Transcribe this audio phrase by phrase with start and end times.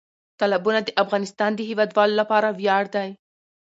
[0.39, 3.09] تالابونه د افغانستان د هیوادوالو لپاره ویاړ دی.